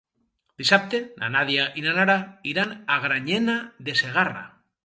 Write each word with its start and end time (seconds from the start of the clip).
Dissabte 0.61 1.01
na 1.23 1.29
Nàdia 1.35 1.67
i 1.81 1.85
na 1.87 1.95
Nara 1.99 2.17
iran 2.55 2.75
a 2.95 2.99
Granyena 3.07 3.59
de 3.91 3.99
Segarra. 4.05 4.47